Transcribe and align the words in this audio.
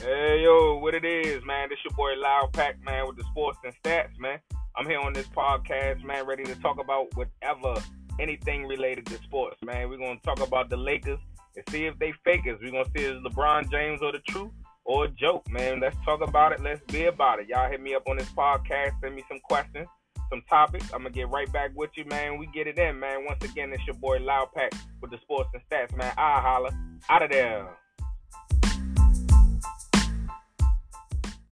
Hey 0.00 0.42
yo, 0.44 0.78
what 0.78 0.94
it 0.94 1.04
is, 1.04 1.44
man? 1.44 1.68
This 1.70 1.78
your 1.84 1.92
boy 1.96 2.12
Loud 2.16 2.52
Pack, 2.52 2.76
man, 2.84 3.08
with 3.08 3.16
the 3.16 3.24
sports 3.24 3.58
and 3.64 3.74
stats, 3.82 4.16
man. 4.16 4.38
I'm 4.76 4.86
here 4.86 5.00
on 5.00 5.12
this 5.12 5.26
podcast, 5.26 6.04
man, 6.04 6.24
ready 6.24 6.44
to 6.44 6.54
talk 6.60 6.78
about 6.78 7.08
whatever, 7.16 7.82
anything 8.20 8.66
related 8.66 9.06
to 9.06 9.18
sports, 9.24 9.56
man. 9.64 9.88
We're 9.88 9.98
gonna 9.98 10.20
talk 10.24 10.38
about 10.38 10.70
the 10.70 10.76
Lakers 10.76 11.18
and 11.56 11.64
see 11.70 11.86
if 11.86 11.98
they 11.98 12.12
fakers. 12.24 12.60
We're 12.62 12.70
gonna 12.70 12.88
see 12.96 13.06
if 13.06 13.24
LeBron 13.24 13.72
James 13.72 14.00
or 14.00 14.12
the 14.12 14.20
truth 14.28 14.52
or 14.84 15.06
a 15.06 15.08
joke, 15.08 15.50
man. 15.50 15.80
Let's 15.80 15.96
talk 16.04 16.20
about 16.20 16.52
it. 16.52 16.60
Let's 16.60 16.80
be 16.92 17.06
about 17.06 17.40
it. 17.40 17.48
Y'all 17.48 17.68
hit 17.68 17.82
me 17.82 17.96
up 17.96 18.04
on 18.08 18.18
this 18.18 18.30
podcast, 18.30 19.00
send 19.00 19.16
me 19.16 19.24
some 19.28 19.40
questions, 19.40 19.88
some 20.30 20.42
topics. 20.48 20.92
I'm 20.94 21.02
gonna 21.02 21.10
get 21.10 21.28
right 21.30 21.52
back 21.52 21.72
with 21.74 21.90
you, 21.96 22.04
man. 22.04 22.38
We 22.38 22.46
get 22.54 22.68
it 22.68 22.78
in, 22.78 23.00
man. 23.00 23.24
Once 23.24 23.42
again, 23.42 23.72
it's 23.72 23.84
your 23.84 23.96
boy 23.96 24.18
Loud 24.20 24.52
Pack 24.54 24.74
with 25.00 25.10
the 25.10 25.18
sports 25.22 25.50
and 25.54 25.62
stats, 25.68 25.96
man. 25.96 26.14
I 26.16 26.40
holla 26.40 26.70
out 27.10 27.24
of 27.24 27.30
there. 27.30 27.68